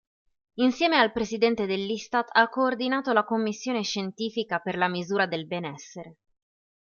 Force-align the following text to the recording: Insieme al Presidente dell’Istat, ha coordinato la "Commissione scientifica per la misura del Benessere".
Insieme 0.55 0.97
al 0.97 1.11
Presidente 1.11 1.67
dell’Istat, 1.67 2.29
ha 2.31 2.49
coordinato 2.49 3.13
la 3.13 3.23
"Commissione 3.23 3.83
scientifica 3.83 4.57
per 4.57 4.75
la 4.75 4.87
misura 4.87 5.27
del 5.27 5.45
Benessere". 5.45 6.17